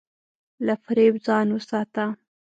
[0.65, 2.05] له فریب ځان وساته.